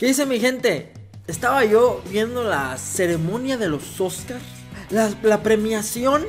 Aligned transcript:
¿Qué 0.00 0.06
dice 0.06 0.24
mi 0.24 0.40
gente? 0.40 0.90
Estaba 1.26 1.62
yo 1.66 2.02
viendo 2.08 2.42
la 2.42 2.78
ceremonia 2.78 3.58
de 3.58 3.68
los 3.68 4.00
Oscars, 4.00 4.42
la, 4.88 5.12
la 5.22 5.42
premiación. 5.42 6.24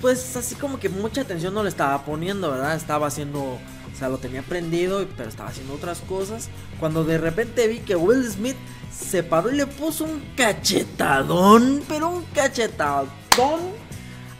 Pues 0.00 0.34
así 0.34 0.54
como 0.54 0.80
que 0.80 0.88
mucha 0.88 1.20
atención 1.20 1.52
no 1.52 1.62
le 1.62 1.68
estaba 1.68 2.02
poniendo, 2.06 2.50
¿verdad? 2.50 2.74
Estaba 2.74 3.08
haciendo, 3.08 3.42
o 3.42 3.60
sea, 3.98 4.08
lo 4.08 4.16
tenía 4.16 4.40
prendido, 4.40 5.06
pero 5.14 5.28
estaba 5.28 5.50
haciendo 5.50 5.74
otras 5.74 6.00
cosas. 6.00 6.48
Cuando 6.78 7.04
de 7.04 7.18
repente 7.18 7.68
vi 7.68 7.80
que 7.80 7.96
Will 7.96 8.26
Smith 8.26 8.56
se 8.90 9.22
paró 9.22 9.50
y 9.50 9.56
le 9.56 9.66
puso 9.66 10.04
un 10.04 10.22
cachetadón, 10.34 11.82
pero 11.86 12.08
un 12.08 12.24
cachetadón 12.34 13.10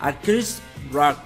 a 0.00 0.18
Chris 0.18 0.62
Rock. 0.91 1.18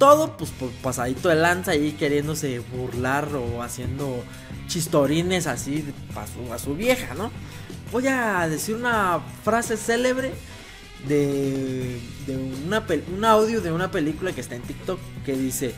Todo 0.00 0.34
pues 0.38 0.50
por 0.52 0.70
pasadito 0.70 1.28
de 1.28 1.34
lanza 1.34 1.72
ahí 1.72 1.92
queriéndose 1.92 2.58
burlar 2.60 3.28
o 3.34 3.62
haciendo 3.62 4.24
chistorines 4.66 5.46
así 5.46 5.84
a 6.50 6.58
su, 6.58 6.74
vieja, 6.74 7.12
¿no? 7.12 7.30
Voy 7.92 8.06
a 8.06 8.48
decir 8.48 8.76
una 8.76 9.20
frase 9.44 9.76
célebre 9.76 10.32
de, 11.06 12.00
de 12.26 12.36
una, 12.66 12.82
un 13.14 13.24
audio 13.26 13.60
de 13.60 13.72
una 13.72 13.90
película 13.90 14.32
que 14.32 14.40
está 14.40 14.54
en 14.54 14.62
TikTok 14.62 14.98
que 15.26 15.34
dice, 15.34 15.74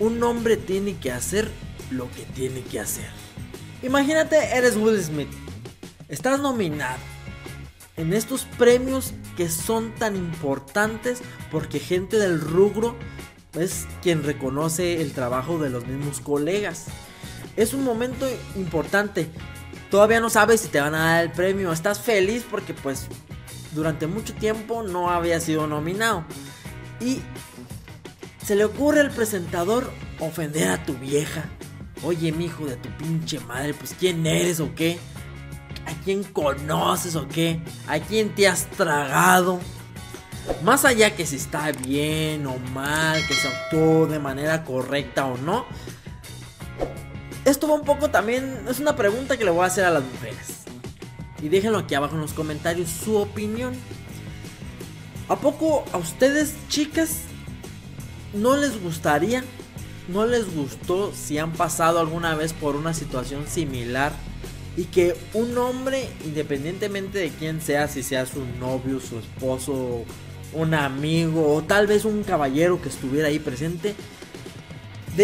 un 0.00 0.20
hombre 0.24 0.56
tiene 0.56 0.96
que 0.96 1.12
hacer 1.12 1.48
lo 1.92 2.10
que 2.10 2.24
tiene 2.34 2.62
que 2.62 2.80
hacer. 2.80 3.10
Imagínate, 3.84 4.56
eres 4.56 4.76
Will 4.76 5.00
Smith, 5.00 5.30
estás 6.08 6.40
nominado 6.40 6.98
en 7.96 8.12
estos 8.12 8.44
premios 8.58 9.14
que 9.36 9.48
son 9.48 9.94
tan 9.94 10.16
importantes 10.16 11.22
porque 11.52 11.78
gente 11.78 12.18
del 12.18 12.40
rubro 12.40 12.96
es 13.54 13.86
quien 14.02 14.22
reconoce 14.22 15.02
el 15.02 15.12
trabajo 15.12 15.58
de 15.58 15.70
los 15.70 15.86
mismos 15.86 16.20
colegas. 16.20 16.86
Es 17.56 17.74
un 17.74 17.84
momento 17.84 18.26
importante. 18.56 19.30
Todavía 19.90 20.20
no 20.20 20.30
sabes 20.30 20.62
si 20.62 20.68
te 20.68 20.80
van 20.80 20.94
a 20.94 21.12
dar 21.14 21.24
el 21.24 21.32
premio. 21.32 21.72
Estás 21.72 22.00
feliz 22.00 22.44
porque 22.50 22.72
pues 22.72 23.06
durante 23.74 24.06
mucho 24.06 24.34
tiempo 24.34 24.82
no 24.82 25.10
había 25.10 25.38
sido 25.40 25.66
nominado. 25.66 26.24
Y 27.00 27.20
se 28.44 28.54
le 28.54 28.64
ocurre 28.64 29.00
al 29.00 29.10
presentador 29.10 29.90
ofender 30.18 30.70
a 30.70 30.84
tu 30.84 30.94
vieja. 30.94 31.44
Oye, 32.02 32.32
mi 32.32 32.46
hijo 32.46 32.66
de 32.66 32.76
tu 32.76 32.88
pinche 32.96 33.38
madre, 33.40 33.74
pues 33.74 33.94
¿quién 33.98 34.26
eres 34.26 34.60
o 34.60 34.74
qué? 34.74 34.98
¿A 35.86 36.04
quién 36.04 36.24
conoces 36.24 37.14
o 37.16 37.28
qué? 37.28 37.60
¿A 37.86 38.00
quién 38.00 38.34
te 38.34 38.48
has 38.48 38.68
tragado? 38.70 39.60
Más 40.62 40.84
allá 40.84 41.14
que 41.14 41.26
si 41.26 41.36
está 41.36 41.72
bien 41.72 42.46
o 42.46 42.58
mal, 42.72 43.20
que 43.26 43.34
se 43.34 43.48
actuó 43.48 44.06
de 44.06 44.18
manera 44.18 44.64
correcta 44.64 45.26
o 45.26 45.36
no. 45.38 45.66
Esto 47.44 47.68
va 47.68 47.74
un 47.74 47.84
poco 47.84 48.10
también, 48.10 48.64
es 48.68 48.78
una 48.78 48.94
pregunta 48.94 49.36
que 49.36 49.44
le 49.44 49.50
voy 49.50 49.64
a 49.64 49.66
hacer 49.66 49.84
a 49.84 49.90
las 49.90 50.04
mujeres. 50.04 50.62
Y 51.42 51.48
déjenlo 51.48 51.78
aquí 51.78 51.94
abajo 51.94 52.14
en 52.14 52.20
los 52.20 52.32
comentarios 52.32 52.88
su 52.88 53.16
opinión. 53.16 53.74
¿A 55.28 55.36
poco 55.36 55.84
a 55.92 55.98
ustedes, 55.98 56.54
chicas, 56.68 57.22
no 58.32 58.56
les 58.56 58.80
gustaría, 58.80 59.42
no 60.08 60.26
les 60.26 60.54
gustó 60.54 61.12
si 61.14 61.38
han 61.38 61.52
pasado 61.52 61.98
alguna 61.98 62.34
vez 62.34 62.52
por 62.52 62.76
una 62.76 62.94
situación 62.94 63.46
similar 63.46 64.12
y 64.76 64.84
que 64.84 65.16
un 65.34 65.56
hombre, 65.58 66.08
independientemente 66.24 67.18
de 67.18 67.30
quién 67.30 67.60
sea, 67.60 67.88
si 67.88 68.02
sea 68.02 68.26
su 68.26 68.44
novio, 68.58 69.00
su 69.00 69.18
esposo, 69.18 70.04
un 70.54 70.74
amigo 70.74 71.54
o 71.54 71.62
tal 71.62 71.86
vez 71.86 72.04
un 72.04 72.22
caballero 72.24 72.80
que 72.80 72.88
estuviera 72.88 73.28
ahí 73.28 73.38
presente, 73.38 73.94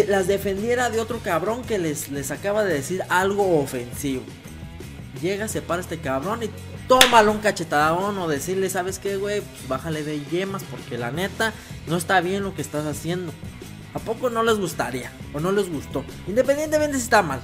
las 0.07 0.27
defendiera 0.27 0.89
de 0.89 0.99
otro 0.99 1.19
cabrón 1.19 1.63
que 1.63 1.79
les, 1.79 2.09
les 2.09 2.31
acaba 2.31 2.63
de 2.63 2.73
decir 2.73 3.03
algo 3.09 3.59
ofensivo. 3.59 4.23
Llega, 5.21 5.47
se 5.47 5.61
para 5.61 5.81
este 5.81 5.99
cabrón 5.99 6.43
y 6.43 6.49
tómalo 6.87 7.31
un 7.31 7.39
cachetadón 7.39 8.17
o 8.17 8.27
decirle, 8.27 8.69
¿sabes 8.69 8.99
qué, 8.99 9.17
güey? 9.17 9.41
Pues 9.41 9.67
bájale 9.67 10.03
de 10.03 10.23
yemas 10.25 10.63
porque 10.63 10.97
la 10.97 11.11
neta 11.11 11.53
no 11.87 11.97
está 11.97 12.21
bien 12.21 12.43
lo 12.43 12.53
que 12.55 12.61
estás 12.61 12.85
haciendo. 12.85 13.31
¿A 13.93 13.99
poco 13.99 14.29
no 14.29 14.43
les 14.43 14.57
gustaría? 14.57 15.11
¿O 15.33 15.39
no 15.39 15.51
les 15.51 15.69
gustó? 15.69 16.03
Independientemente 16.27 16.97
si 16.97 17.03
está 17.03 17.23
mal. 17.23 17.41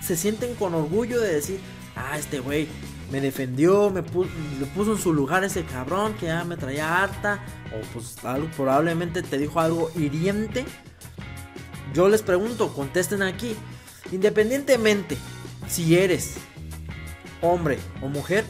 Se 0.00 0.16
sienten 0.16 0.54
con 0.54 0.74
orgullo 0.74 1.20
de 1.20 1.34
decir, 1.34 1.60
ah, 1.96 2.16
este 2.18 2.38
güey 2.38 2.68
me 3.10 3.20
defendió, 3.20 3.90
me 3.90 4.02
puso, 4.02 4.30
puso 4.74 4.92
en 4.92 4.98
su 4.98 5.12
lugar 5.12 5.44
ese 5.44 5.64
cabrón 5.64 6.14
que 6.14 6.26
ya 6.26 6.44
me 6.44 6.56
traía 6.56 7.02
harta. 7.02 7.44
O 7.72 7.80
pues 7.92 8.24
algo, 8.24 8.48
probablemente 8.56 9.22
te 9.22 9.38
dijo 9.38 9.60
algo 9.60 9.90
hiriente. 9.94 10.64
Yo 11.92 12.08
les 12.08 12.22
pregunto, 12.22 12.72
contesten 12.72 13.22
aquí. 13.22 13.54
Independientemente 14.12 15.16
si 15.68 15.96
eres 15.96 16.34
hombre 17.40 17.78
o 18.02 18.08
mujer, 18.08 18.44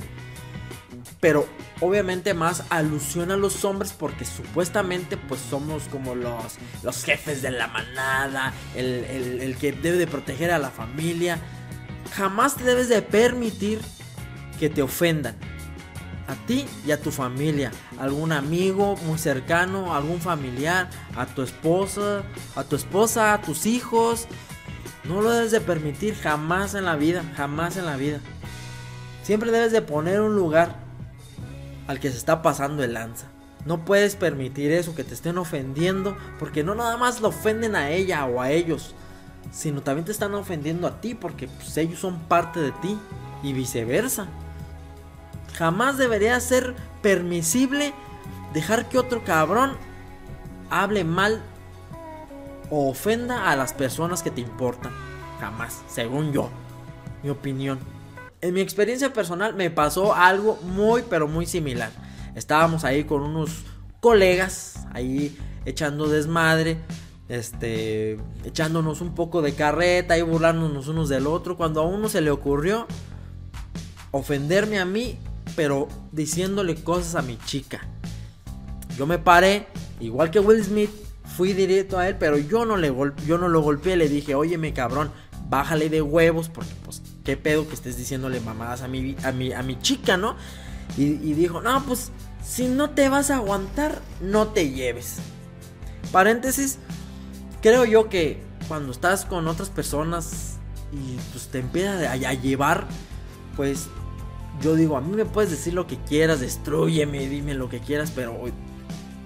pero 1.21 1.47
obviamente 1.81 2.35
más 2.35 2.65
alusión 2.71 3.31
a 3.31 3.37
los 3.37 3.65
hombres 3.65 3.93
porque 3.93 4.25
supuestamente 4.25 5.17
pues 5.17 5.41
somos 5.41 5.85
como 5.85 6.15
los, 6.15 6.57
los 6.83 7.05
jefes 7.05 7.43
de 7.43 7.51
la 7.51 7.69
manada, 7.69 8.53
el, 8.75 9.05
el 9.41 9.57
que 9.57 9.73
debe 9.73 9.97
de 9.97 10.07
proteger 10.07 10.51
a 10.51 10.59
la 10.59 10.71
familia. 10.71 11.39
Jamás 12.15 12.57
te 12.57 12.65
debes 12.65 12.89
de 12.89 13.03
permitir 13.03 13.81
que 14.59 14.71
te 14.71 14.83
ofendan. 14.83 15.37
A 16.27 16.35
ti 16.47 16.67
y 16.87 16.91
a 16.91 17.01
tu 17.01 17.11
familia, 17.11 17.71
algún 17.99 18.33
amigo 18.33 18.97
muy 19.05 19.19
cercano, 19.19 19.95
algún 19.95 20.21
familiar, 20.21 20.89
a 21.17 21.27
tu 21.27 21.43
esposa, 21.43 22.23
a 22.57 22.65
tu 22.65 22.77
esposa, 22.77 23.35
a 23.35 23.43
tus 23.43 23.67
hijos. 23.67 24.27
No 25.05 25.21
lo 25.21 25.31
debes 25.31 25.51
de 25.51 25.61
permitir 25.61 26.15
jamás 26.15 26.75
en 26.75 26.87
la 26.87 26.97
vida, 26.97 27.23
jamás 27.37 27.77
en 27.77 27.85
la 27.85 27.97
vida. 27.97 28.21
Siempre 29.23 29.51
debes 29.51 29.73
de 29.73 29.83
poner 29.83 30.23
un 30.23 30.35
lugar 30.35 30.77
al 31.87 32.01
que 32.01 32.11
se 32.11 32.17
está 32.17 32.41
pasando 32.41 32.83
el 32.83 32.95
lanza. 32.95 33.27
No 33.67 33.85
puedes 33.85 34.17
permitir 34.17 34.73
eso, 34.73 34.95
que 34.95 35.05
te 35.05 35.15
estén 35.15 35.39
ofendiendo, 35.39 36.17
porque 36.39 36.63
no 36.63 36.75
nada 36.75 36.97
más 36.97 37.21
lo 37.21 37.29
ofenden 37.29 37.77
a 37.77 37.91
ella 37.91 38.27
o 38.27 38.41
a 38.41 38.51
ellos, 38.51 38.95
sino 39.51 39.83
también 39.83 40.05
te 40.05 40.13
están 40.13 40.35
ofendiendo 40.35 40.87
a 40.87 41.01
ti, 41.01 41.15
porque 41.15 41.49
pues, 41.49 41.77
ellos 41.77 41.99
son 41.99 42.19
parte 42.21 42.61
de 42.61 42.73
ti 42.73 42.99
y 43.43 43.53
viceversa. 43.53 44.29
Jamás 45.57 45.97
debería 45.97 46.39
ser 46.41 46.75
permisible 47.01 47.93
dejar 48.53 48.89
que 48.89 48.99
otro 48.99 49.25
cabrón 49.25 49.77
hable 50.71 51.05
mal 51.05 51.43
o 52.71 52.89
ofenda 52.89 53.51
a 53.51 53.57
las 53.57 53.73
personas 53.73 54.23
que 54.23 54.31
te 54.31 54.41
importan. 54.41 54.93
Jamás, 55.41 55.83
según 55.89 56.33
yo, 56.33 56.51
mi 57.23 57.31
opinión. 57.31 57.79
En 58.41 58.55
mi 58.55 58.61
experiencia 58.61 59.13
personal 59.13 59.55
me 59.55 59.71
pasó 59.71 60.15
algo 60.15 60.59
muy 60.63 61.03
pero 61.09 61.29
muy 61.29 61.47
similar. 61.47 61.91
Estábamos 62.35 62.85
ahí 62.85 63.05
con 63.05 63.23
unos 63.23 63.65
colegas, 64.01 64.87
ahí 64.93 65.39
echando 65.65 66.09
desmadre, 66.09 66.79
este, 67.29 68.19
echándonos 68.45 69.01
un 69.01 69.15
poco 69.15 69.41
de 69.41 69.55
carreta 69.55 70.19
y 70.19 70.23
burlándonos 70.23 70.89
unos 70.89 71.09
del 71.09 71.27
otro, 71.27 71.57
cuando 71.57 71.81
a 71.81 71.87
uno 71.87 72.09
se 72.09 72.21
le 72.21 72.31
ocurrió 72.31 72.87
ofenderme 74.11 74.79
a 74.79 74.85
mí 74.85 75.19
pero 75.57 75.89
diciéndole 76.13 76.77
cosas 76.77 77.15
a 77.15 77.23
mi 77.23 77.39
chica. 77.39 77.81
Yo 78.97 79.07
me 79.07 79.19
paré, 79.19 79.67
igual 80.01 80.31
que 80.31 80.41
Will 80.41 80.63
Smith, 80.63 80.91
fui 81.37 81.53
directo 81.53 81.99
a 81.99 82.09
él, 82.09 82.17
pero 82.19 82.39
yo 82.39 82.65
no, 82.65 82.77
le 82.77 82.93
yo 83.27 83.39
no 83.39 83.49
lo 83.49 83.61
golpeé, 83.61 83.97
le 83.97 84.09
dije, 84.09 84.35
oye, 84.35 84.57
mi 84.59 84.73
cabrón, 84.73 85.11
bájale 85.49 85.89
de 85.89 86.03
huevos, 86.03 86.49
porque 86.49 86.73
pues, 86.85 87.03
qué 87.25 87.37
pedo 87.37 87.67
que 87.67 87.75
estés 87.75 87.97
diciéndole 87.97 88.41
mamadas 88.41 88.83
a 88.83 88.89
mi, 88.89 89.17
a 89.25 89.33
mi, 89.33 89.53
a 89.53 89.63
mi 89.63 89.79
chica, 89.81 90.17
¿no? 90.17 90.37
Y, 90.97 91.33
dijo, 91.33 91.61
no, 91.61 91.85
pues, 91.85 92.13
si 92.45 92.69
no 92.69 92.91
te 92.91 93.09
vas 93.09 93.31
a 93.31 93.37
aguantar, 93.37 94.01
no 94.21 94.49
te 94.49 94.71
lleves. 94.71 95.17
Paréntesis, 96.13 96.79
creo 97.63 97.85
yo 97.85 98.09
que 98.09 98.41
cuando 98.69 98.93
estás 98.93 99.25
con 99.25 99.49
otras 99.49 99.71
personas 99.71 100.59
y 100.93 101.17
pues 101.33 101.49
te 101.49 101.59
empieza 101.59 102.13
a 102.13 102.35
llevar, 102.35 102.87
pues 103.57 103.89
yo 104.63 104.75
digo, 104.75 104.97
a 104.97 105.01
mí 105.01 105.15
me 105.15 105.25
puedes 105.25 105.51
decir 105.51 105.75
lo 105.75 105.87
que 105.87 105.97
quieras, 105.97 106.41
destruyeme, 106.41 107.27
dime 107.29 107.55
lo 107.55 107.69
que 107.69 107.81
quieras, 107.81 108.13
pero 108.15 108.39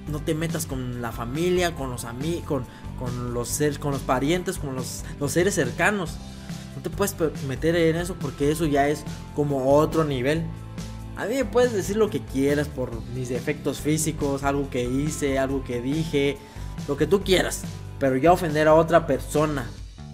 no 0.08 0.20
te 0.20 0.34
metas 0.34 0.66
con 0.66 1.02
la 1.02 1.12
familia, 1.12 1.74
con 1.74 1.90
los 1.90 2.04
amigos, 2.04 2.44
con, 2.44 2.64
con, 2.98 3.34
los 3.34 3.48
seres, 3.48 3.78
con 3.78 3.92
los 3.92 4.00
parientes, 4.00 4.58
con 4.58 4.74
los, 4.74 5.04
los 5.20 5.32
seres 5.32 5.54
cercanos. 5.54 6.16
No 6.76 6.82
te 6.82 6.90
puedes 6.90 7.14
meter 7.46 7.76
en 7.76 7.96
eso 7.96 8.14
porque 8.14 8.50
eso 8.50 8.64
ya 8.66 8.88
es 8.88 9.04
como 9.34 9.74
otro 9.74 10.04
nivel. 10.04 10.44
A 11.16 11.26
mí 11.26 11.34
me 11.34 11.44
puedes 11.44 11.72
decir 11.72 11.96
lo 11.96 12.10
que 12.10 12.20
quieras 12.20 12.68
por 12.68 13.02
mis 13.14 13.28
defectos 13.28 13.80
físicos, 13.80 14.44
algo 14.44 14.70
que 14.70 14.84
hice, 14.84 15.38
algo 15.38 15.64
que 15.64 15.82
dije, 15.82 16.38
lo 16.86 16.96
que 16.96 17.06
tú 17.06 17.22
quieras. 17.22 17.62
Pero 17.98 18.16
ya 18.16 18.32
ofender 18.32 18.68
a 18.68 18.74
otra 18.74 19.06
persona 19.06 19.68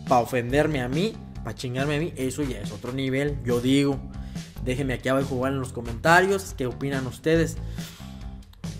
para 0.08 0.22
ofenderme 0.22 0.80
a 0.80 0.88
mí, 0.88 1.14
para 1.42 1.54
chingarme 1.54 1.96
a 1.96 2.00
mí, 2.00 2.12
eso 2.16 2.42
ya 2.42 2.60
es 2.60 2.72
otro 2.72 2.92
nivel, 2.92 3.36
yo 3.44 3.60
digo. 3.60 3.98
Déjenme 4.64 4.94
aquí 4.94 5.08
abajo 5.08 5.46
en 5.46 5.60
los 5.60 5.72
comentarios 5.72 6.54
qué 6.56 6.66
opinan 6.66 7.06
ustedes. 7.06 7.56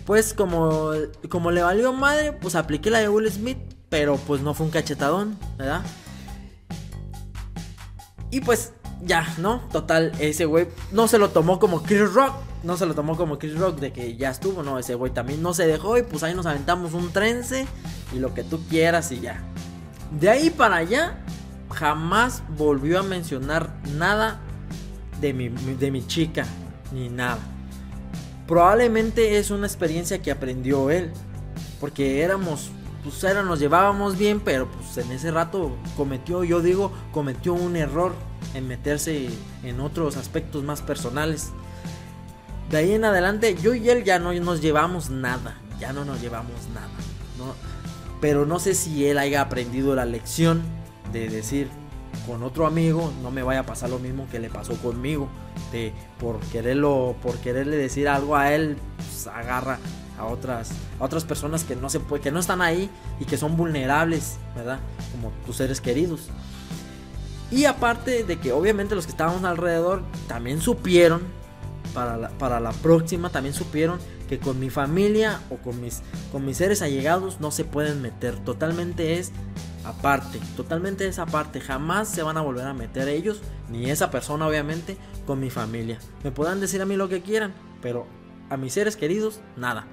Pues 0.05 0.33
como, 0.33 0.91
como 1.29 1.51
le 1.51 1.61
valió 1.61 1.93
madre, 1.93 2.31
pues 2.33 2.55
apliqué 2.55 2.89
la 2.89 2.99
de 2.99 3.09
Will 3.09 3.31
Smith, 3.31 3.57
pero 3.89 4.17
pues 4.17 4.41
no 4.41 4.53
fue 4.53 4.65
un 4.65 4.71
cachetadón, 4.71 5.37
¿verdad? 5.57 5.81
Y 8.31 8.41
pues 8.41 8.73
ya, 9.03 9.33
¿no? 9.37 9.61
Total, 9.71 10.11
ese 10.19 10.45
güey 10.45 10.67
no 10.91 11.07
se 11.07 11.17
lo 11.17 11.29
tomó 11.29 11.59
como 11.59 11.83
Chris 11.83 12.13
Rock. 12.13 12.33
No 12.63 12.77
se 12.77 12.87
lo 12.87 12.95
tomó 12.95 13.15
como 13.15 13.37
Chris 13.37 13.57
Rock 13.59 13.79
de 13.79 13.93
que 13.93 14.17
ya 14.17 14.31
estuvo, 14.31 14.63
no, 14.63 14.79
ese 14.79 14.95
güey 14.95 15.13
también 15.13 15.43
no 15.43 15.53
se 15.53 15.67
dejó 15.67 15.99
y 15.99 16.01
pues 16.01 16.23
ahí 16.23 16.33
nos 16.33 16.47
aventamos 16.47 16.93
un 16.93 17.11
trense 17.11 17.67
y 18.11 18.17
lo 18.17 18.33
que 18.33 18.43
tú 18.43 18.59
quieras 18.67 19.11
y 19.11 19.21
ya. 19.21 19.43
De 20.19 20.31
ahí 20.31 20.49
para 20.49 20.77
allá, 20.77 21.23
jamás 21.71 22.41
volvió 22.57 22.99
a 22.99 23.03
mencionar 23.03 23.69
nada 23.95 24.41
de 25.21 25.33
mi, 25.33 25.49
de 25.49 25.91
mi 25.91 26.05
chica, 26.05 26.45
ni 26.91 27.09
nada. 27.09 27.39
Probablemente 28.47 29.37
es 29.37 29.49
una 29.49 29.65
experiencia 29.65 30.21
que 30.21 30.31
aprendió 30.31 30.91
él, 30.91 31.11
porque 31.79 32.21
éramos, 32.21 32.69
pues 33.03 33.23
era, 33.23 33.41
nos 33.43 33.59
llevábamos 33.59 34.17
bien, 34.17 34.39
pero 34.39 34.69
pues 34.69 35.03
en 35.03 35.11
ese 35.11 35.31
rato 35.31 35.75
cometió, 35.97 36.43
yo 36.43 36.61
digo, 36.61 36.91
cometió 37.11 37.53
un 37.53 37.75
error 37.75 38.13
en 38.53 38.67
meterse 38.67 39.29
en 39.63 39.79
otros 39.79 40.15
aspectos 40.17 40.63
más 40.63 40.81
personales. 40.81 41.51
De 42.69 42.77
ahí 42.77 42.93
en 42.93 43.05
adelante, 43.05 43.55
yo 43.61 43.73
y 43.73 43.89
él 43.89 44.03
ya 44.03 44.19
no 44.19 44.33
nos 44.33 44.61
llevamos 44.61 45.09
nada, 45.09 45.57
ya 45.79 45.91
no 45.91 46.05
nos 46.05 46.21
llevamos 46.21 46.67
nada, 46.73 46.87
¿no? 47.37 47.55
Pero 48.21 48.45
no 48.45 48.59
sé 48.59 48.73
si 48.75 49.05
él 49.07 49.17
haya 49.17 49.41
aprendido 49.41 49.95
la 49.95 50.05
lección 50.05 50.61
de 51.11 51.29
decir 51.29 51.67
con 52.25 52.43
otro 52.43 52.65
amigo 52.65 53.11
no 53.21 53.31
me 53.31 53.43
vaya 53.43 53.61
a 53.61 53.65
pasar 53.65 53.89
lo 53.89 53.99
mismo 53.99 54.27
que 54.31 54.39
le 54.39 54.49
pasó 54.49 54.73
conmigo. 54.75 55.27
De 55.71 55.93
por 56.19 56.39
quererlo, 56.39 57.15
por 57.21 57.37
quererle 57.37 57.77
decir 57.77 58.07
algo 58.07 58.35
a 58.35 58.53
él, 58.53 58.77
pues, 58.97 59.27
agarra 59.27 59.79
a 60.17 60.25
otras, 60.25 60.71
a 60.99 61.03
otras 61.03 61.23
personas 61.23 61.63
que 61.63 61.75
no 61.75 61.89
se 61.89 61.99
que 62.21 62.31
no 62.31 62.39
están 62.39 62.61
ahí 62.61 62.89
y 63.19 63.25
que 63.25 63.37
son 63.37 63.57
vulnerables, 63.57 64.37
¿verdad? 64.55 64.79
Como 65.11 65.31
tus 65.45 65.57
seres 65.57 65.81
queridos. 65.81 66.29
Y 67.51 67.65
aparte 67.65 68.23
de 68.23 68.39
que 68.39 68.51
obviamente 68.51 68.95
los 68.95 69.05
que 69.05 69.11
estábamos 69.11 69.43
alrededor 69.43 70.01
también 70.27 70.61
supieron, 70.61 71.21
para 71.93 72.17
la, 72.17 72.29
para 72.29 72.59
la 72.59 72.71
próxima 72.71 73.29
también 73.29 73.53
supieron 73.53 73.99
que 74.27 74.39
con 74.39 74.59
mi 74.59 74.69
familia 74.69 75.39
o 75.49 75.55
con 75.57 75.79
mis, 75.81 76.01
con 76.31 76.45
mis 76.45 76.57
seres 76.57 76.81
allegados 76.81 77.39
no 77.39 77.51
se 77.51 77.63
pueden 77.63 78.01
meter. 78.01 78.35
Totalmente 78.43 79.19
es 79.19 79.31
aparte, 79.85 80.39
totalmente 80.55 81.07
es 81.07 81.19
aparte. 81.19 81.61
Jamás 81.61 82.09
se 82.09 82.23
van 82.23 82.37
a 82.37 82.41
volver 82.41 82.65
a 82.65 82.73
meter 82.73 83.07
ellos, 83.07 83.41
ni 83.69 83.89
esa 83.89 84.11
persona 84.11 84.47
obviamente, 84.47 84.97
con 85.25 85.39
mi 85.39 85.49
familia. 85.49 85.99
Me 86.23 86.31
podrán 86.31 86.59
decir 86.59 86.81
a 86.81 86.85
mí 86.85 86.95
lo 86.95 87.09
que 87.09 87.21
quieran, 87.21 87.53
pero 87.81 88.07
a 88.49 88.57
mis 88.57 88.73
seres 88.73 88.97
queridos, 88.97 89.41
nada. 89.55 89.87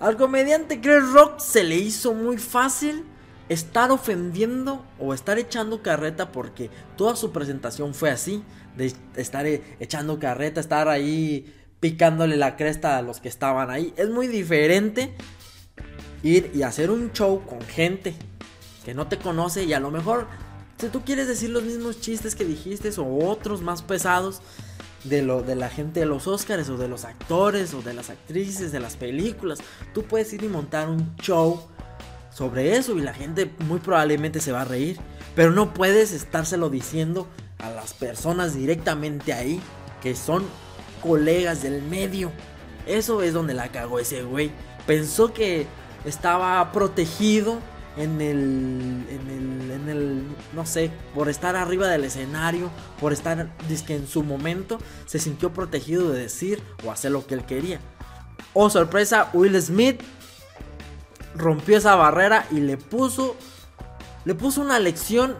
Al 0.00 0.16
comediante 0.16 0.80
Chris 0.80 1.12
Rock 1.12 1.38
se 1.38 1.62
le 1.62 1.76
hizo 1.76 2.14
muy 2.14 2.38
fácil 2.38 3.04
estar 3.48 3.90
ofendiendo 3.90 4.84
o 4.98 5.12
estar 5.12 5.38
echando 5.38 5.82
carreta 5.82 6.32
porque 6.32 6.70
toda 6.96 7.16
su 7.16 7.32
presentación 7.32 7.94
fue 7.94 8.10
así, 8.10 8.42
de 8.76 8.94
estar 9.16 9.46
e, 9.46 9.62
echando 9.80 10.18
carreta, 10.18 10.60
estar 10.60 10.88
ahí 10.88 11.52
picándole 11.80 12.36
la 12.36 12.56
cresta 12.56 12.96
a 12.96 13.02
los 13.02 13.20
que 13.20 13.28
estaban 13.28 13.70
ahí. 13.70 13.92
Es 13.96 14.08
muy 14.08 14.28
diferente 14.28 15.14
ir 16.22 16.50
y 16.54 16.62
hacer 16.62 16.90
un 16.90 17.12
show 17.12 17.42
con 17.44 17.60
gente 17.62 18.14
no 18.94 19.06
te 19.08 19.18
conoce 19.18 19.64
y 19.64 19.72
a 19.72 19.80
lo 19.80 19.90
mejor 19.90 20.26
si 20.78 20.88
tú 20.88 21.02
quieres 21.04 21.28
decir 21.28 21.50
los 21.50 21.62
mismos 21.62 22.00
chistes 22.00 22.34
que 22.34 22.44
dijiste 22.44 22.90
o 22.98 23.28
otros 23.28 23.60
más 23.60 23.82
pesados 23.82 24.40
de 25.04 25.22
lo 25.22 25.42
de 25.42 25.54
la 25.54 25.68
gente 25.68 26.00
de 26.00 26.06
los 26.06 26.26
Oscars 26.26 26.68
o 26.68 26.76
de 26.76 26.88
los 26.88 27.04
actores 27.04 27.74
o 27.74 27.82
de 27.82 27.94
las 27.94 28.10
actrices 28.10 28.72
de 28.72 28.80
las 28.80 28.96
películas, 28.96 29.58
tú 29.92 30.04
puedes 30.04 30.32
ir 30.32 30.42
y 30.42 30.48
montar 30.48 30.88
un 30.88 31.16
show 31.16 31.62
sobre 32.32 32.76
eso 32.76 32.96
y 32.96 33.02
la 33.02 33.12
gente 33.12 33.50
muy 33.60 33.80
probablemente 33.80 34.40
se 34.40 34.52
va 34.52 34.62
a 34.62 34.64
reír, 34.64 34.98
pero 35.34 35.50
no 35.50 35.74
puedes 35.74 36.12
estárselo 36.12 36.70
diciendo 36.70 37.28
a 37.58 37.70
las 37.70 37.92
personas 37.92 38.54
directamente 38.54 39.32
ahí 39.32 39.60
que 40.02 40.14
son 40.14 40.44
colegas 41.02 41.62
del 41.62 41.82
medio. 41.82 42.30
Eso 42.86 43.22
es 43.22 43.34
donde 43.34 43.54
la 43.54 43.68
cagó 43.68 43.98
ese 43.98 44.22
güey. 44.22 44.50
Pensó 44.86 45.32
que 45.32 45.66
estaba 46.04 46.72
protegido 46.72 47.58
en 47.96 48.20
el, 48.20 49.06
en 49.08 49.28
el, 49.28 49.70
en 49.70 49.88
el, 49.88 50.24
no 50.54 50.64
sé, 50.64 50.90
por 51.14 51.28
estar 51.28 51.56
arriba 51.56 51.88
del 51.88 52.04
escenario, 52.04 52.70
por 53.00 53.12
estar, 53.12 53.50
que 53.86 53.96
en 53.96 54.06
su 54.06 54.22
momento 54.22 54.78
se 55.06 55.18
sintió 55.18 55.52
protegido 55.52 56.10
de 56.10 56.20
decir 56.20 56.62
o 56.84 56.92
hacer 56.92 57.10
lo 57.10 57.26
que 57.26 57.34
él 57.34 57.44
quería. 57.44 57.80
Oh, 58.54 58.70
sorpresa, 58.70 59.30
Will 59.32 59.60
Smith 59.60 60.00
rompió 61.34 61.76
esa 61.76 61.94
barrera 61.94 62.46
y 62.50 62.60
le 62.60 62.76
puso, 62.76 63.36
le 64.24 64.34
puso 64.34 64.60
una 64.60 64.78
lección, 64.78 65.36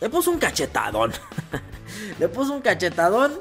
le 0.00 0.08
puso 0.10 0.30
un 0.30 0.38
cachetadón, 0.38 1.12
le 2.18 2.28
puso 2.28 2.52
un 2.52 2.60
cachetadón 2.60 3.32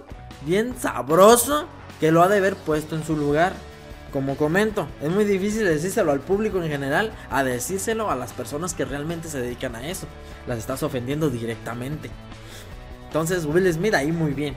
bien 0.46 0.76
sabroso 0.80 1.68
que 2.00 2.12
lo 2.12 2.22
ha 2.22 2.28
de 2.28 2.38
haber 2.38 2.56
puesto 2.56 2.96
en 2.96 3.06
su 3.06 3.16
lugar. 3.16 3.54
Como 4.12 4.36
comento, 4.36 4.88
es 5.02 5.10
muy 5.10 5.24
difícil 5.24 5.64
decírselo 5.64 6.12
al 6.12 6.20
público 6.20 6.62
en 6.62 6.70
general, 6.70 7.14
a 7.30 7.44
decírselo 7.44 8.12
a 8.12 8.16
las 8.16 8.34
personas 8.34 8.74
que 8.74 8.84
realmente 8.84 9.30
se 9.30 9.40
dedican 9.40 9.76
a 9.76 9.88
eso. 9.88 10.06
Las 10.48 10.60
estás 10.60 10.84
ofendiendo 10.84 11.30
directamente. 11.30 12.10
Entonces 13.08 13.46
Will 13.46 13.72
Smith 13.72 13.94
ahí 13.94 14.12
muy 14.12 14.34
bien. 14.34 14.56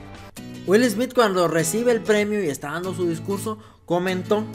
Will 0.67 0.83
Smith 0.89 1.13
cuando 1.13 1.47
recibe 1.47 1.91
el 1.91 2.01
premio 2.01 2.43
y 2.43 2.49
está 2.49 2.71
dando 2.71 2.93
su 2.93 3.07
discurso, 3.07 3.57
comentó 3.85 4.45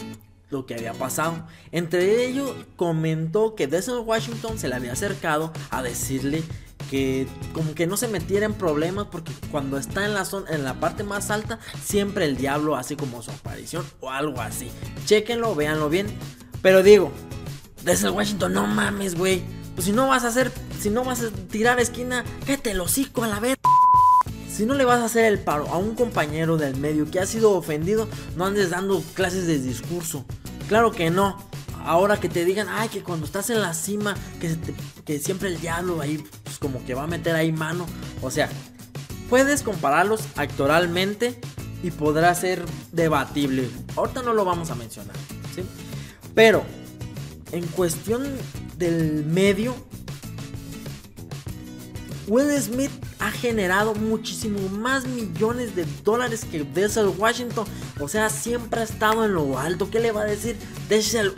lo 0.51 0.67
que 0.67 0.75
había 0.75 0.93
pasado. 0.93 1.47
Entre 1.73 2.27
ellos 2.27 2.53
comentó 2.77 3.55
que 3.55 3.67
Denzel 3.67 3.99
Washington 3.99 4.59
se 4.59 4.69
le 4.69 4.75
había 4.75 4.93
acercado 4.93 5.53
a 5.71 5.83
decirle 5.83 6.43
que 6.91 7.29
como 7.53 7.75
que 7.75 7.87
no 7.87 7.97
se 7.97 8.09
metiera 8.09 8.45
en 8.45 8.55
problemas 8.55 9.07
porque 9.11 9.33
cuando 9.51 9.79
está 9.79 10.05
en 10.05 10.13
la 10.13 10.25
zona 10.25 10.51
en 10.51 10.65
la 10.65 10.75
parte 10.75 11.05
más 11.05 11.31
alta 11.31 11.61
siempre 11.83 12.25
el 12.25 12.37
diablo 12.37 12.77
hace 12.77 12.97
como 12.97 13.23
su 13.23 13.31
aparición 13.31 13.87
o 14.01 14.11
algo 14.11 14.41
así. 14.41 14.71
Chequenlo, 15.07 15.55
véanlo 15.55 15.89
bien. 15.89 16.09
Pero 16.63 16.83
digo, 16.83 17.13
Denzel 17.85 18.11
Washington, 18.11 18.53
no 18.53 18.67
mames, 18.67 19.15
güey. 19.15 19.43
Pues 19.75 19.87
si 19.87 19.93
no 19.93 20.09
vas 20.09 20.25
a 20.25 20.29
hacer, 20.29 20.51
si 20.81 20.91
no 20.91 21.05
vas 21.05 21.23
a 21.23 21.31
tirar 21.31 21.79
esquina, 21.81 22.25
cállate 22.45 22.73
el 22.73 22.81
hocico 22.81 23.23
a 23.23 23.29
la 23.29 23.41
vez. 23.41 23.57
Si 24.53 24.67
no 24.67 24.75
le 24.75 24.85
vas 24.85 25.01
a 25.01 25.07
hacer 25.07 25.25
el 25.25 25.39
paro 25.39 25.69
a 25.69 25.79
un 25.79 25.95
compañero 25.95 26.59
del 26.59 26.77
medio 26.77 27.11
que 27.11 27.21
ha 27.21 27.27
sido 27.27 27.53
ofendido, 27.53 28.09
no 28.37 28.45
andes 28.45 28.71
dando 28.71 29.01
clases 29.15 29.47
de 29.47 29.59
discurso. 29.59 30.25
Claro 30.69 30.91
que 30.91 31.11
no. 31.11 31.39
Ahora 31.83 32.21
que 32.21 32.29
te 32.29 32.45
digan, 32.45 32.67
ay, 32.69 32.91
que 32.91 33.03
cuando 33.03 33.25
estás 33.25 33.49
en 33.49 33.63
la 33.63 33.73
cima, 33.73 34.15
que, 34.39 34.55
que 35.07 35.19
siempre 35.19 35.49
el 35.49 35.61
diablo 35.61 36.03
ahí, 36.03 36.23
como 36.61 36.85
que 36.85 36.95
va 36.95 37.05
a 37.05 37.07
meter 37.07 37.35
ahí 37.35 37.51
mano. 37.51 37.87
O 38.23 38.31
sea, 38.31 38.49
puedes 39.29 39.63
compararlos 39.63 40.23
actoralmente 40.37 41.41
y 41.83 41.91
podrá 41.91 42.35
ser 42.35 42.65
debatible. 42.93 43.69
Ahorita 43.97 44.23
no 44.23 44.35
lo 44.35 44.45
vamos 44.45 44.71
a 44.71 44.75
mencionar, 44.75 45.17
¿sí? 45.55 45.63
Pero, 46.35 46.63
en 47.53 47.67
cuestión 47.67 48.25
del 48.77 49.25
medio, 49.25 49.75
Will 52.29 52.51
Smith 52.61 52.93
ha 53.19 53.31
generado 53.33 53.95
muchísimo 53.95 54.69
más 54.69 55.07
millones 55.07 55.75
de 55.75 55.85
dólares 56.05 56.45
que 56.45 56.63
Denzel 56.63 57.09
Washington. 57.19 57.67
O 57.99 58.09
sea, 58.09 58.31
siempre 58.31 58.81
ha 58.81 58.85
estado 58.85 59.25
en 59.25 59.35
lo 59.35 59.59
alto. 59.59 59.91
¿Qué 59.91 60.01
le 60.01 60.13
va 60.13 60.23
a 60.23 60.27
decir 60.27 60.57
Denzel, 60.89 61.35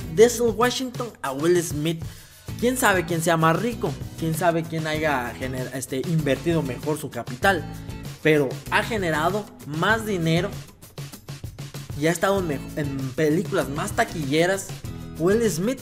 Washington 0.54 1.08
a 1.22 1.32
Will 1.32 1.60
Smith? 1.62 2.02
¿Quién 2.62 2.76
sabe 2.76 3.04
quién 3.04 3.20
sea 3.20 3.36
más 3.36 3.60
rico? 3.60 3.92
¿Quién 4.20 4.36
sabe 4.36 4.62
quién 4.62 4.86
haya 4.86 5.34
este, 5.74 5.96
invertido 6.06 6.62
mejor 6.62 6.96
su 6.96 7.10
capital? 7.10 7.64
Pero 8.22 8.48
ha 8.70 8.84
generado 8.84 9.44
más 9.66 10.06
dinero 10.06 10.48
y 12.00 12.06
ha 12.06 12.12
estado 12.12 12.38
en, 12.38 12.98
películas 13.16 13.68
más 13.68 13.96
taquilleras 13.96 14.68
Will 15.18 15.42
Smith. 15.50 15.80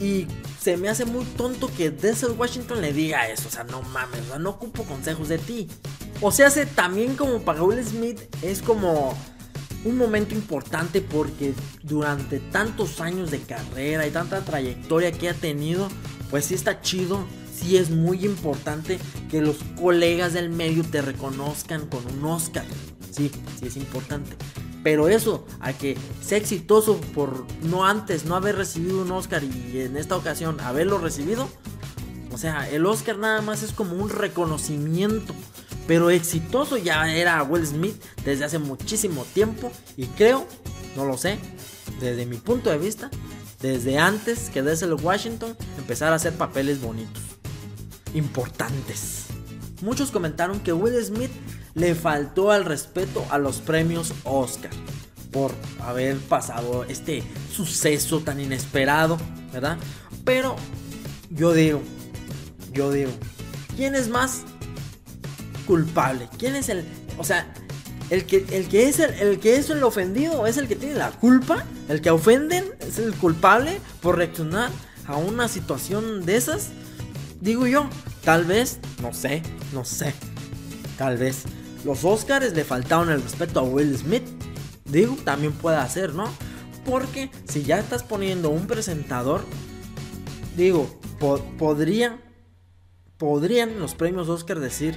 Y 0.00 0.28
se 0.58 0.78
me 0.78 0.88
hace 0.88 1.04
muy 1.04 1.26
tonto 1.26 1.70
que 1.76 1.90
Denzel 1.90 2.30
Washington 2.30 2.80
le 2.80 2.94
diga 2.94 3.28
eso. 3.28 3.48
O 3.48 3.50
sea, 3.50 3.64
no 3.64 3.82
mames, 3.82 4.22
no 4.40 4.48
ocupo 4.48 4.84
consejos 4.84 5.28
de 5.28 5.36
ti. 5.36 5.68
O 6.22 6.32
sea, 6.32 6.46
hace 6.46 6.64
también 6.64 7.16
como 7.16 7.42
para 7.42 7.62
Will 7.62 7.84
Smith 7.84 8.18
es 8.40 8.62
como 8.62 9.14
un 9.84 9.98
momento 9.98 10.34
importante 10.34 11.00
porque 11.00 11.54
durante 11.82 12.38
tantos 12.38 13.00
años 13.00 13.30
de 13.30 13.40
carrera 13.40 14.06
y 14.06 14.10
tanta 14.10 14.44
trayectoria 14.44 15.12
que 15.12 15.28
ha 15.28 15.34
tenido, 15.34 15.88
pues 16.30 16.46
sí 16.46 16.54
está 16.54 16.80
chido, 16.80 17.24
sí 17.54 17.76
es 17.76 17.90
muy 17.90 18.24
importante 18.24 18.98
que 19.30 19.40
los 19.40 19.56
colegas 19.80 20.32
del 20.32 20.50
medio 20.50 20.84
te 20.84 21.02
reconozcan 21.02 21.86
con 21.86 22.06
un 22.06 22.24
Oscar. 22.24 22.64
Sí, 23.10 23.30
sí 23.58 23.66
es 23.66 23.76
importante. 23.76 24.36
Pero 24.82 25.08
eso, 25.08 25.46
a 25.60 25.72
que 25.72 25.96
sea 26.20 26.38
exitoso 26.38 27.00
por 27.14 27.46
no 27.62 27.84
antes 27.84 28.24
no 28.24 28.34
haber 28.34 28.56
recibido 28.56 29.02
un 29.02 29.12
Oscar 29.12 29.44
y 29.44 29.80
en 29.80 29.96
esta 29.96 30.16
ocasión 30.16 30.60
haberlo 30.60 30.98
recibido, 30.98 31.48
o 32.32 32.38
sea, 32.38 32.68
el 32.68 32.86
Oscar 32.86 33.18
nada 33.18 33.42
más 33.42 33.62
es 33.62 33.72
como 33.72 33.94
un 33.94 34.08
reconocimiento. 34.08 35.34
Pero 35.86 36.10
exitoso 36.10 36.76
ya 36.76 37.12
era 37.12 37.42
Will 37.42 37.66
Smith 37.66 38.00
desde 38.24 38.44
hace 38.44 38.58
muchísimo 38.58 39.24
tiempo. 39.24 39.70
Y 39.96 40.06
creo, 40.06 40.46
no 40.96 41.04
lo 41.04 41.16
sé, 41.16 41.38
desde 42.00 42.26
mi 42.26 42.36
punto 42.36 42.70
de 42.70 42.78
vista, 42.78 43.10
desde 43.60 43.98
antes 43.98 44.50
que 44.50 44.62
Denzel 44.62 44.94
Washington 44.94 45.56
empezara 45.78 46.12
a 46.12 46.16
hacer 46.16 46.34
papeles 46.34 46.80
bonitos, 46.80 47.22
importantes. 48.14 49.26
muchos 49.80 50.10
comentaron 50.10 50.60
que 50.60 50.72
Will 50.72 51.02
Smith 51.04 51.30
le 51.74 51.94
faltó 51.94 52.50
al 52.52 52.64
respeto 52.64 53.24
a 53.30 53.38
los 53.38 53.60
premios 53.60 54.12
Oscar 54.24 54.70
por 55.32 55.52
haber 55.80 56.18
pasado 56.18 56.84
este 56.84 57.22
suceso 57.52 58.20
tan 58.20 58.38
inesperado, 58.38 59.16
¿verdad? 59.52 59.78
Pero 60.24 60.56
yo 61.30 61.52
digo, 61.52 61.82
yo 62.72 62.92
digo, 62.92 63.10
¿quién 63.76 63.94
es 63.94 64.08
más 64.08 64.42
culpable? 65.66 66.28
¿Quién 66.38 66.54
es 66.54 66.68
el, 66.68 66.84
o 67.18 67.24
sea, 67.24 67.52
el 68.10 68.26
que, 68.26 68.44
el 68.50 68.68
que 68.68 68.88
es 68.88 68.98
el, 68.98 69.40
que 69.40 69.56
es 69.56 69.70
el 69.70 69.82
ofendido 69.82 70.46
es 70.46 70.56
el 70.56 70.68
que 70.68 70.76
tiene 70.76 70.94
la 70.94 71.10
culpa, 71.10 71.64
el 71.88 72.00
que 72.00 72.10
ofenden 72.10 72.64
es 72.80 72.98
el 72.98 73.14
culpable 73.14 73.80
por 74.00 74.16
reaccionar 74.18 74.70
a 75.06 75.16
una 75.16 75.48
situación 75.48 76.24
de 76.26 76.36
esas? 76.36 76.70
Digo 77.40 77.66
yo, 77.66 77.88
tal 78.24 78.44
vez, 78.44 78.78
no 79.00 79.12
sé, 79.12 79.42
no 79.72 79.84
sé, 79.84 80.14
tal 80.96 81.16
vez 81.16 81.44
los 81.84 82.04
Oscars 82.04 82.52
le 82.54 82.64
faltaron 82.64 83.10
el 83.10 83.22
respeto 83.22 83.60
a 83.60 83.62
Will 83.62 83.96
Smith. 83.96 84.22
Digo, 84.84 85.16
también 85.24 85.52
puede 85.52 85.76
hacer, 85.76 86.14
¿no? 86.14 86.24
Porque 86.84 87.30
si 87.48 87.62
ya 87.62 87.78
estás 87.78 88.02
poniendo 88.02 88.50
un 88.50 88.66
presentador, 88.66 89.44
digo, 90.56 90.88
podría, 91.58 92.20
podrían 93.22 93.78
los 93.78 93.94
premios 93.94 94.28
Oscar 94.28 94.58
decir, 94.58 94.96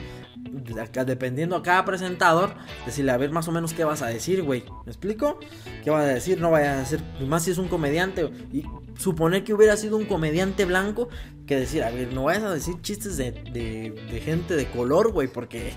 dependiendo 1.06 1.56
a 1.56 1.62
cada 1.62 1.86
presentador, 1.86 2.56
decirle 2.84 3.12
a 3.12 3.18
ver 3.18 3.30
más 3.30 3.48
o 3.48 3.52
menos 3.52 3.76
qué 3.76 3.84
vas 3.84 4.02
a 4.02 4.08
decir, 4.08 4.42
güey. 4.42 4.64
¿Me 4.84 4.92
explico? 4.92 5.38
¿Qué 5.84 5.92
vas 5.92 6.06
a 6.06 6.08
decir? 6.08 6.42
No 6.42 6.50
vayas 6.50 6.76
a 6.76 6.82
hacer, 6.82 7.02
más 7.28 7.44
si 7.44 7.52
es 7.52 7.60
un 7.60 7.68
comediante. 7.68 8.28
Y 8.52 8.64
suponer 8.98 9.44
que 9.44 9.54
hubiera 9.54 9.78
sido 9.78 9.96
un 9.96 10.06
comediante 10.06 10.66
blanco, 10.66 11.08
que 11.46 11.56
decir, 11.56 11.84
a 11.84 11.92
ver, 11.92 12.14
no 12.16 12.24
vayas 12.24 12.46
a 12.46 12.52
decir 12.52 12.82
chistes 12.82 13.16
de, 13.18 13.32
de 13.32 14.22
gente 14.22 14.56
de 14.56 14.72
color, 14.72 15.12
güey, 15.12 15.28
porque 15.28 15.74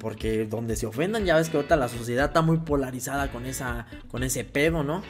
porque 0.00 0.46
donde 0.46 0.76
se 0.76 0.86
ofendan, 0.86 1.24
ya 1.24 1.36
ves 1.36 1.48
que 1.48 1.56
ahorita 1.56 1.76
la 1.76 1.88
sociedad 1.88 2.26
está 2.26 2.42
muy 2.42 2.58
polarizada 2.58 3.30
con 3.30 3.46
esa 3.46 3.86
con 4.08 4.22
ese 4.22 4.44
pedo, 4.44 4.82
¿no? 4.82 5.02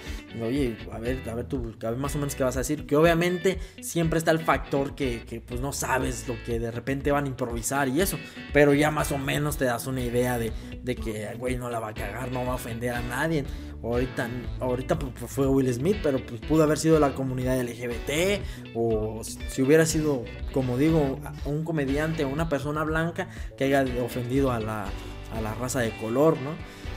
oye, 0.43 0.77
a 0.93 0.99
ver, 0.99 1.29
a 1.29 1.35
ver 1.35 1.47
tú, 1.47 1.75
a 1.83 1.91
ver 1.91 1.99
más 1.99 2.15
o 2.15 2.19
menos 2.19 2.35
qué 2.35 2.45
vas 2.45 2.57
a 2.57 2.61
decir. 2.61 2.87
Que 2.87 2.97
obviamente 2.97 3.59
siempre 3.81 4.19
está 4.19 4.31
el 4.31 4.41
factor 4.41 4.95
que, 4.95 5.23
que 5.25 5.41
pues 5.41 5.61
no 5.61 5.73
sabes 5.73 6.27
lo 6.29 6.35
que 6.45 6.59
de 6.59 6.71
repente 6.71 7.13
van 7.13 7.25
a 7.25 7.29
improvisar 7.29 7.89
y 7.89 8.01
eso. 8.01 8.19
Pero 8.53 8.75
ya 8.75 8.91
más 8.91 9.13
o 9.13 9.19
menos 9.19 9.57
te 9.57 9.65
das 9.65 9.87
una 9.87 10.01
idea 10.01 10.39
de, 10.39 10.53
de 10.83 10.97
que, 10.97 11.35
güey, 11.39 11.57
no 11.57 11.71
la 11.71 11.81
va 11.81 11.89
a 11.89 11.95
cagar, 11.95 12.33
no 12.33 12.45
va 12.45 12.53
a 12.53 12.57
ofender 12.57 12.95
a 12.95 13.03
nadie. 13.03 13.45
Ahorita, 13.83 14.29
ahorita 14.59 14.99
pues, 14.99 15.13
pues, 15.19 15.31
fue 15.31 15.47
Will 15.47 15.73
Smith, 15.73 15.99
pero 16.03 16.19
pues 16.25 16.41
pudo 16.41 16.65
haber 16.65 16.79
sido 16.79 16.99
la 16.99 17.15
comunidad 17.15 17.61
LGBT 17.61 18.43
o 18.75 19.23
si 19.23 19.63
hubiera 19.63 19.87
sido, 19.87 20.25
como 20.53 20.77
digo, 20.77 21.21
un 21.45 21.65
comediante 21.65 22.25
o 22.25 22.29
una 22.29 22.49
persona 22.49 22.83
blanca 22.83 23.29
que 23.57 23.65
haya 23.65 23.85
ofendido 24.03 24.51
a 24.51 24.59
la, 24.59 24.87
a 25.33 25.41
la 25.41 25.55
raza 25.55 25.79
de 25.79 25.97
color, 25.99 26.37
¿no? 26.41 26.51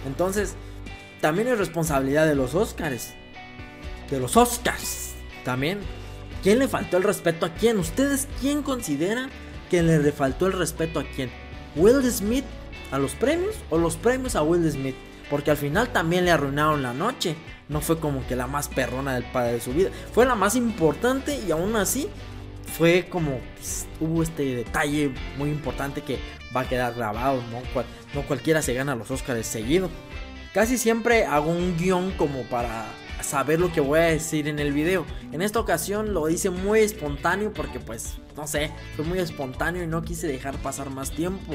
Entonces, 0.08 0.56
también 1.22 1.48
es 1.50 1.60
responsabilidad 1.60 2.26
de 2.26 2.34
los 2.34 2.56
Oscars. 2.56 3.14
De 4.10 4.20
los 4.20 4.36
Oscars. 4.36 5.14
También. 5.46 5.80
¿Quién 6.42 6.58
le 6.58 6.68
faltó 6.68 6.98
el 6.98 7.04
respeto 7.04 7.46
a 7.46 7.54
quién? 7.54 7.78
¿Ustedes 7.78 8.28
quién 8.42 8.64
consideran 8.64 9.30
que 9.70 9.84
le 9.84 10.12
faltó 10.12 10.48
el 10.48 10.54
respeto 10.54 11.00
a 11.00 11.04
quién? 11.04 11.30
¿Will 11.76 12.04
Smith 12.12 12.46
a 12.92 12.98
los 12.98 13.14
premios 13.16 13.56
o 13.70 13.78
los 13.78 13.96
premios 13.96 14.36
a 14.36 14.44
Will 14.44 14.70
Smith? 14.70 14.96
Porque 15.30 15.52
al 15.52 15.58
final 15.58 15.90
también 15.90 16.26
le 16.26 16.32
arruinaron 16.32 16.84
la 16.84 16.94
noche. 16.94 17.36
No 17.70 17.80
fue 17.80 18.00
como 18.00 18.26
que 18.28 18.36
la 18.36 18.48
más 18.48 18.68
perrona 18.68 19.14
del 19.14 19.24
padre 19.24 19.54
de 19.54 19.62
su 19.62 19.74
vida. 19.74 19.90
Fue 20.14 20.26
la 20.26 20.36
más 20.36 20.56
importante 20.56 21.40
y 21.48 21.52
aún 21.52 21.76
así 21.78 22.10
fue 22.78 23.08
como 23.10 23.40
pues, 23.56 23.88
hubo 24.00 24.24
este 24.24 24.56
detalle 24.56 25.12
muy 25.38 25.50
importante 25.50 26.02
que 26.02 26.20
va 26.56 26.62
a 26.62 26.68
quedar 26.68 26.94
grabado. 26.94 27.42
No, 27.52 27.62
no 28.14 28.28
cualquiera 28.28 28.62
se 28.62 28.74
gana 28.74 28.96
los 28.96 29.10
Oscars 29.10 29.48
seguido. 29.48 29.90
Casi 30.54 30.78
siempre 30.78 31.26
hago 31.26 31.50
un 31.50 31.78
guion 31.78 32.12
como 32.12 32.44
para 32.44 32.86
saber 33.22 33.60
lo 33.60 33.72
que 33.72 33.80
voy 33.80 34.00
a 34.00 34.04
decir 34.04 34.48
en 34.50 34.60
el 34.60 34.74
video. 34.74 35.06
En 35.32 35.42
esta 35.42 35.60
ocasión 35.60 36.14
lo 36.14 36.28
hice 36.28 36.50
muy 36.50 36.82
espontáneo 36.82 37.54
porque 37.54 37.80
pues 37.80 38.18
no 38.36 38.48
sé, 38.48 38.72
fue 38.96 39.06
muy 39.06 39.20
espontáneo 39.20 39.84
y 39.84 39.88
no 39.88 40.02
quise 40.02 40.28
dejar 40.28 40.58
pasar 40.58 40.90
más 40.90 41.12
tiempo 41.12 41.54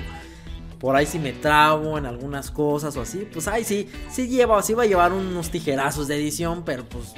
por 0.78 0.96
ahí 0.96 1.06
si 1.06 1.18
me 1.18 1.32
trabo 1.32 1.98
en 1.98 2.06
algunas 2.06 2.50
cosas 2.50 2.96
o 2.96 3.02
así, 3.02 3.26
pues 3.32 3.48
ahí 3.48 3.64
sí, 3.64 3.88
sí 4.10 4.28
lleva, 4.28 4.62
sí 4.62 4.74
va 4.74 4.84
a 4.84 4.86
llevar 4.86 5.12
unos 5.12 5.50
tijerazos 5.50 6.08
de 6.08 6.16
edición, 6.16 6.64
pero 6.64 6.84
pues 6.84 7.14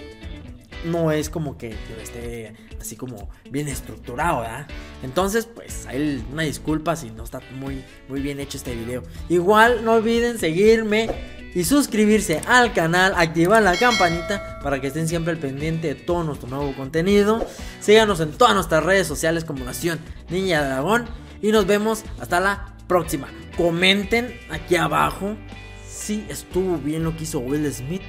no 0.85 1.11
es 1.11 1.31
como 1.31 1.59
que, 1.59 1.77
esté 2.01 2.55
así 2.81 2.97
como 2.97 3.29
bien 3.51 3.69
estructurado, 3.69 4.41
¿verdad? 4.41 4.67
Entonces, 5.03 5.47
pues 5.47 5.87
hay 5.87 6.25
una 6.33 6.43
disculpa 6.43 6.97
si 6.97 7.11
no 7.11 7.25
está 7.25 7.41
muy, 7.59 7.85
muy 8.09 8.21
bien 8.21 8.41
hecho 8.41 8.57
este 8.57 8.75
video. 8.75 9.03
Igual 9.29 9.85
no 9.85 9.95
olviden 9.95 10.39
seguirme 10.39 11.11
y 11.55 11.65
suscribirse 11.65 12.41
al 12.47 12.73
canal, 12.73 13.15
activar 13.17 13.63
la 13.63 13.77
campanita 13.77 14.61
para 14.63 14.81
que 14.81 14.89
estén 14.89 15.09
siempre 15.09 15.33
al 15.33 15.39
pendiente 15.39 15.89
de 15.89 15.95
todo 15.95 16.23
nuestro 16.23 16.49
nuevo 16.49 16.73
contenido. 16.75 17.45
Síganos 17.81 18.21
en 18.21 18.33
todas 18.33 18.55
nuestras 18.55 18.85
redes 18.85 19.07
sociales 19.07 19.45
como 19.45 19.65
Nación 19.65 19.99
Niña 20.31 20.63
Dragón 20.63 21.07
y 21.43 21.51
nos 21.51 21.67
vemos 21.67 22.05
hasta 22.21 22.41
la 22.41 22.75
próxima. 22.87 23.29
Comenten 23.59 24.39
aquí 24.51 24.77
abajo 24.77 25.37
si 25.85 26.25
estuvo 26.29 26.79
bien 26.79 27.03
lo 27.03 27.17
que 27.17 27.25
hizo 27.25 27.41
Will 27.41 27.71
Smith 27.73 28.03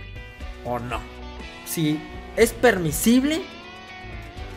o 0.64 0.78
no. 0.78 1.02
Si 1.66 2.00
es 2.38 2.54
permisible 2.54 3.42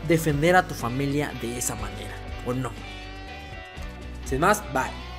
defender 0.06 0.54
a 0.54 0.68
tu 0.68 0.74
familia 0.74 1.32
de 1.40 1.56
esa 1.56 1.74
manera 1.76 2.14
o 2.46 2.52
no. 2.52 2.72
Sin 4.26 4.40
más, 4.40 4.62
bye. 4.74 5.11